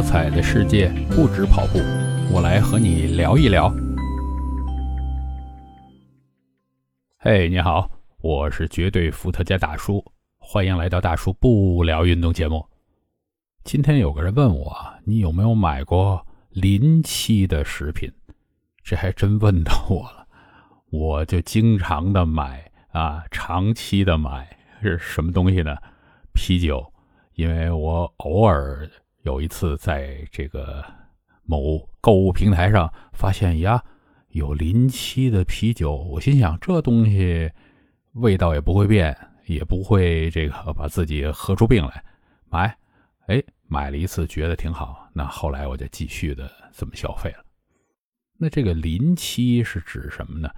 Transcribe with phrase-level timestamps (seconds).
[0.00, 1.78] 多彩的世界不止跑步，
[2.32, 3.70] 我来和你聊一聊。
[7.18, 7.86] 嘿，你好，
[8.22, 10.02] 我是绝对伏特加大叔，
[10.38, 12.66] 欢迎来到大叔不聊运动节目。
[13.62, 14.74] 今天有个人问我，
[15.04, 18.10] 你有没有买过临期的食品？
[18.82, 20.26] 这还真问到我了。
[20.88, 24.48] 我就经常的买啊，长期的买
[24.80, 25.76] 是什么东西呢？
[26.32, 26.90] 啤酒，
[27.34, 28.90] 因为我偶尔。
[29.22, 30.82] 有一次，在这个
[31.44, 33.84] 某购物平台上发现呀，
[34.28, 37.50] 有临期的啤酒，我心想这东西
[38.12, 39.14] 味道也不会变，
[39.44, 42.02] 也不会这个把自己喝出病来，
[42.48, 42.74] 买，
[43.26, 47.44] 哎，买了一次觉得挺好，那后来我就继续的这么消费了。
[48.38, 50.48] 那这个临期是指什么呢？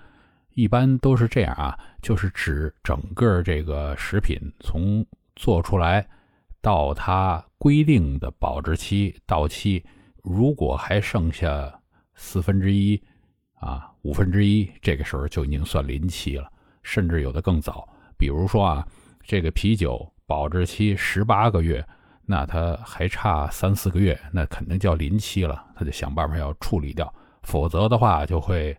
[0.55, 6.07] 一般都是这样啊，就是指整个这个食品从做出来。
[6.65, 9.85] 到它规定的保质期到期，
[10.25, 11.73] 如果还剩下
[12.17, 13.01] 四分之一
[13.55, 16.51] 啊五分之一，这个时候就已经算临期了，
[16.83, 17.89] 甚至有的更早。
[18.19, 18.85] 比如说啊，
[19.23, 21.87] 这个啤酒保质期十八个月，
[22.27, 27.15] 那它还差三四个月，那肯定叫临期了，他就想办法要处理掉，
[27.45, 28.77] 否则的话就会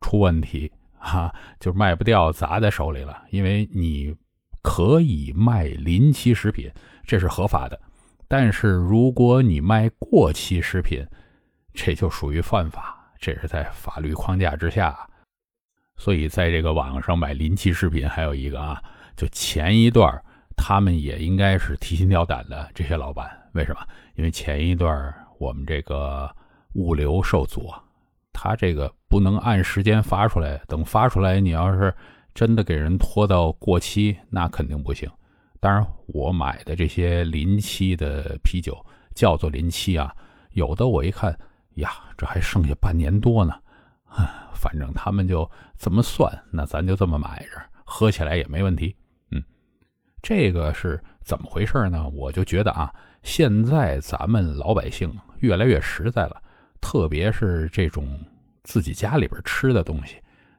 [0.00, 3.22] 出问题 啊，就卖不掉，砸在手里了。
[3.30, 4.12] 因为你
[4.60, 6.68] 可以卖临期食品。
[7.06, 7.78] 这是合法的，
[8.28, 11.06] 但是如果你卖过期食品，
[11.72, 13.12] 这就属于犯法。
[13.18, 14.94] 这是在法律框架之下，
[15.96, 18.82] 所以在这个网上买临期食品，还有一个啊，
[19.16, 20.22] 就前一段
[20.56, 22.70] 他们也应该是提心吊胆的。
[22.74, 23.80] 这些老板为什么？
[24.16, 26.30] 因为前一段我们这个
[26.74, 27.72] 物流受阻，
[28.32, 31.94] 他这个不能按时间发出来，等发出来，你要是
[32.34, 35.10] 真的给人拖到过期，那肯定不行。
[35.64, 38.76] 当然，我买的这些临期的啤酒
[39.14, 40.14] 叫做临期啊，
[40.50, 41.34] 有的我一看
[41.76, 43.54] 呀，这还剩下半年多呢，
[44.52, 48.94] 反正他们就这么算，那咱就这么买着，喝起来也没问题。
[49.30, 49.42] 嗯，
[50.20, 52.06] 这个是怎么回事呢？
[52.10, 56.42] 我就觉得啊，现在咱们老百姓越来越实在了，
[56.78, 58.06] 特别是这种
[58.64, 60.16] 自己家里边吃的东西，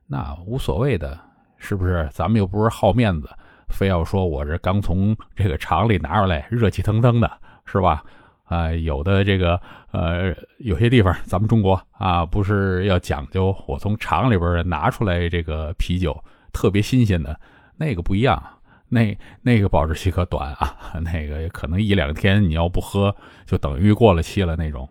[0.07, 1.15] 那无所谓的，
[1.59, 2.09] 是不是？
[2.11, 3.29] 咱们又不是好面子。
[3.69, 7.31] 非要说我这刚从这个厂里拿出来，热气腾腾的，
[7.65, 8.03] 是吧？
[8.45, 9.59] 啊，有的这个
[9.91, 16.15] 呃，有些地方咱们中国啊，不是要讲究我从厂里边拿出来这个啤酒
[16.53, 17.39] 特别新鲜的，
[17.75, 18.39] 那个不一样，
[18.87, 23.15] 那那个保质期可短啊， 那个可能一两天你要不喝，
[23.47, 24.87] 就等于过了期了那种。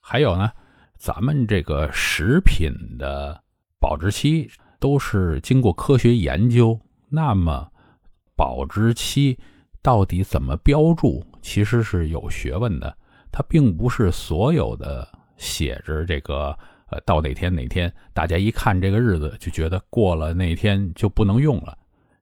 [0.00, 0.50] 还有呢，
[0.96, 3.38] 咱们这个食品的
[3.78, 6.80] 保质期都是经过科学研究，
[7.10, 7.68] 那么。
[8.36, 9.38] 保质期
[9.82, 11.24] 到底怎么标注？
[11.40, 12.96] 其实是有学问的。
[13.30, 16.56] 它并不是所有的写着这个
[16.90, 21.76] 呃到哪天哪天，大家一看这个日子就觉得过了那天就不能用了。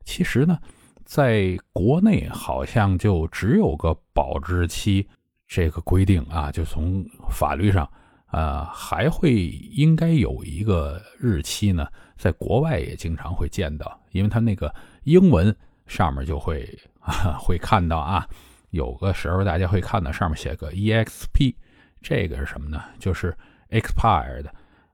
[0.05, 0.57] 其实呢，
[1.05, 5.05] 在国内好像就只有个保质期
[5.49, 7.91] 这个规定啊，就从法律上
[8.27, 9.35] 啊还会
[9.73, 11.87] 应该有一个日期呢。
[12.17, 14.73] 在国外也经常会见到，因为它那个
[15.03, 15.55] 英文。
[15.91, 16.65] 上面就会
[17.01, 18.25] 啊会看到啊，
[18.71, 21.53] 有个时候大家会看到上面写个 exp，
[22.01, 22.81] 这个是什么呢？
[23.01, 23.37] 就是
[23.71, 24.47] expired，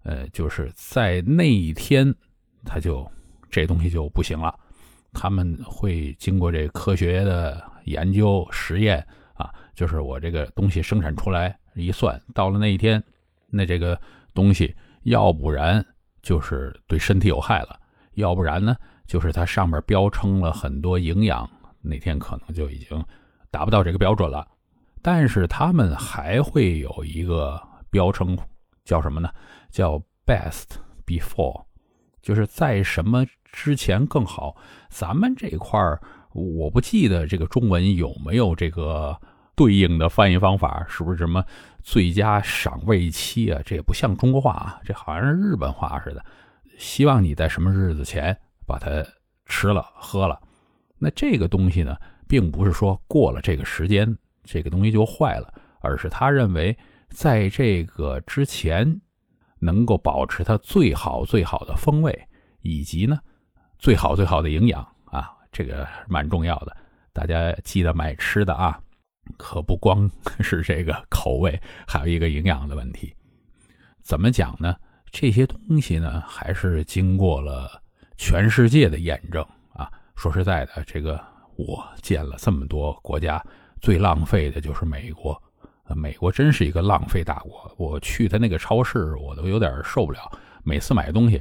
[0.05, 2.13] 呃，就是在那一天
[2.65, 3.07] 它就
[3.51, 4.59] 这东西就不行了。
[5.13, 13.03] 他们会经过这科学的研究实验啊，就是我这个东西生产出来一算，到了那一天，
[13.51, 14.01] 那这个
[14.33, 15.85] 东西要不然
[16.23, 17.79] 就是对身体有害了，
[18.15, 18.75] 要不然呢？
[19.07, 21.49] 就是它上面标称了很多营养，
[21.81, 23.05] 那天可能就已经
[23.51, 24.47] 达不到这个标准了。
[25.03, 28.37] 但是他们还会有一个标称，
[28.85, 29.31] 叫什么呢？
[29.71, 30.65] 叫 best
[31.07, 31.65] before，
[32.21, 34.57] 就是在什么之前更好。
[34.89, 36.01] 咱们这块儿
[36.33, 39.17] 我不记得这个中文有没有这个
[39.55, 41.45] 对应的翻译方法，是不是什么
[41.85, 43.61] 最佳赏味期啊？
[43.65, 46.25] 这也不像中国话啊，这好像是日本话似的。
[46.79, 48.37] 希望你在什么日子前。
[48.67, 49.05] 把它
[49.47, 50.41] 吃了喝了，
[50.99, 51.97] 那这个东西呢，
[52.27, 56.77] 并不是说过了这个时间，这个东西就坏了，而是他认为
[57.11, 59.01] 在这个之前
[59.61, 62.29] 能够保持它最好最好的风味，
[62.61, 63.19] 以及呢
[63.79, 66.77] 最好最好的营养啊，这个蛮重要的。
[67.13, 68.79] 大家记得买吃的啊，
[69.39, 70.11] 可不光
[70.41, 73.15] 是这个口味，还有一个营养的问题。
[74.03, 74.75] 怎么讲呢？
[75.11, 77.83] 这些东西呢，还是经过了。
[78.17, 81.23] 全世界的验证啊，说实在的，这个
[81.57, 83.43] 我见了这么多国家，
[83.81, 85.41] 最浪费的就是美国
[85.95, 87.73] 美国真是一个浪费大国。
[87.77, 90.31] 我去他那个超市，我都有点受不了。
[90.65, 91.41] 每次买东西，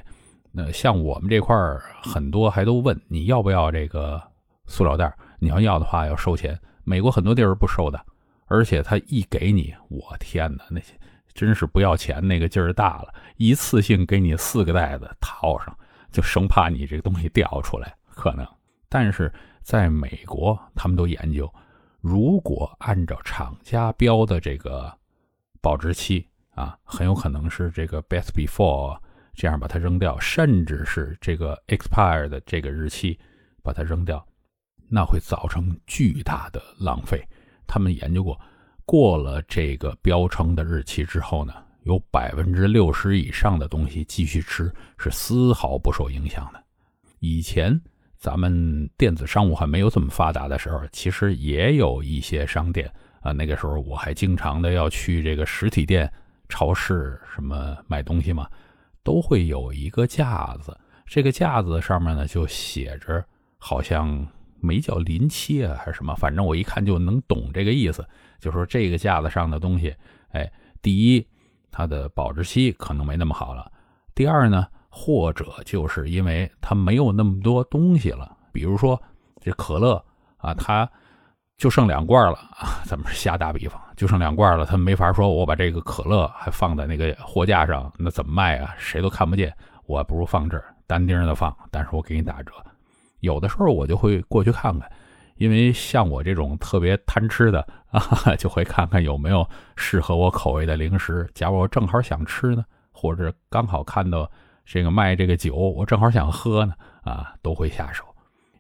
[0.52, 4.22] 那像我们这块儿很多还都问你要不要这个
[4.68, 6.58] 塑料袋，你要要的话要收钱。
[6.84, 8.00] 美国很多地儿不收的，
[8.46, 10.94] 而且他一给你，我天哪，那些
[11.34, 15.76] 真是不要钱那个劲儿大了，一次性给你四个袋子套上，
[16.16, 18.48] 就生怕你这个东西掉出来可能。
[18.88, 19.30] 但是
[19.62, 21.54] 在美国，他们都研究。
[22.00, 24.96] 如果按照厂家标的这个
[25.60, 28.98] 保质期啊，很有可能是这个 best before
[29.34, 33.20] 这样把它扔掉，甚至是这个 expire 的这个日期
[33.62, 34.26] 把它扔掉，
[34.88, 37.28] 那会造成巨大的浪费。
[37.68, 38.40] 他们研究过，
[38.86, 41.54] 过了这个标称的日期之后呢，
[41.86, 46.64] 有百分之六十以上的东西继续吃是丝毫不受影响的。
[47.20, 47.82] 以前。
[48.18, 53.32] 咱们电子商务还没有这么发达的时候，其实也有一些商店啊。
[53.32, 56.12] 那个时候我还经常的要去这个实体店、
[56.50, 58.50] 超市什么买东西嘛，
[59.04, 60.76] 都会有一个架子。
[61.06, 63.24] 这个架子上面呢就写着，
[63.60, 64.26] 好像
[64.60, 68.04] 没叫临期啊还是什么，反正我一看就能懂这个意思。
[68.40, 69.94] 就说这个架子上的东西，
[70.30, 70.52] 哎，
[70.82, 71.28] 第一，
[71.76, 73.64] 它的保质期可能没那么好了；
[74.14, 74.66] 第二呢。
[74.98, 78.98] 或者就是因为它没有那么多东西了，比如说
[79.42, 80.02] 这可乐
[80.38, 80.90] 啊，它
[81.58, 82.80] 就剩两罐了啊。
[82.88, 88.74] 咱们瞎打比方，就剩两罐了，他没法说我把这个可乐还放在那个货架上，那怎么卖啊？
[88.78, 89.54] 谁都看不见，
[89.86, 92.54] 我不如放这儿单丁的放，但是我给你打折。
[93.20, 94.90] 有的时候我就会过去看看，
[95.36, 101.30] 因为像我这种特别贪吃的啊，就会看看有没有适合我口味的零食。
[101.34, 104.30] 假如我正好想吃呢，或者刚好看到。
[104.68, 106.74] 这个卖这个酒，我正好想喝呢，
[107.04, 108.04] 啊，都会下手。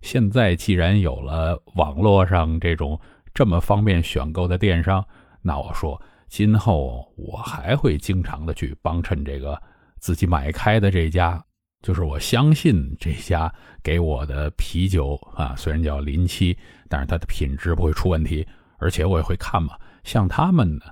[0.03, 3.01] 现在既然有了网络上这种
[3.33, 5.03] 这么方便选购的电商，
[5.41, 9.59] 那我说今后我还会经常的去帮衬这个
[9.97, 11.43] 自己买开的这家，
[11.85, 13.53] 就是我相信这家
[13.83, 16.57] 给我的啤酒啊，虽然叫临期，
[16.89, 18.43] 但是它的品质不会出问题，
[18.79, 19.77] 而且我也会看嘛。
[20.03, 20.85] 像他们呢，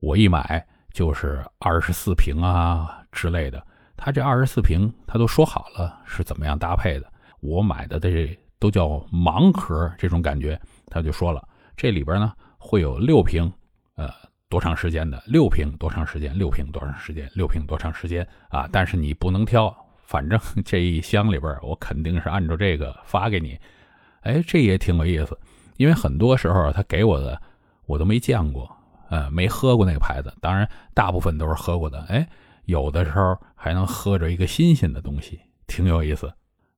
[0.00, 3.64] 我一买就是二十四瓶啊之类的。
[3.96, 7.06] 他这二十四瓶，他都说好了是怎么样搭配的。
[7.38, 11.46] 我买的这都叫盲盒，这种感觉，他就说了，
[11.76, 13.48] 这里边呢会有六瓶，
[13.94, 14.10] 呃，
[14.48, 15.22] 多长时间的？
[15.28, 16.36] 六瓶多长时间？
[16.36, 17.30] 六瓶多长时间？
[17.36, 18.26] 六瓶多长时间？
[18.48, 18.68] 啊！
[18.72, 19.72] 但是你不能挑，
[20.04, 23.58] 反正 这一箱里边，我肯定是按照这个发给你。
[24.20, 25.38] 哎，这也挺有意思，
[25.76, 27.40] 因为很多时候他给我的
[27.86, 28.70] 我都没见过，
[29.10, 30.32] 呃，没喝过那个牌子。
[30.40, 32.00] 当然，大部分都是喝过的。
[32.08, 32.26] 哎。
[32.66, 36.32] 有的时候还能喝着一个新鲜的东西，挺有意思。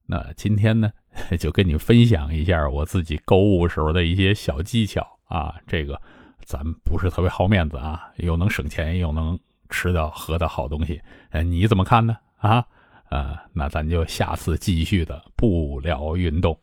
[0.05, 0.91] 那今天呢，
[1.39, 5.55] 就跟你分享一下我自己购物时候的一些小技巧啊。
[5.65, 6.03] 这个
[6.45, 9.39] 咱不是特别好面子啊，又能省钱，又能
[9.71, 11.01] 吃到喝的好东西。
[11.31, 12.17] 哎，你怎么看呢？
[12.39, 12.67] 啊，
[13.09, 16.59] 啊，那咱就下次继续的不聊运动。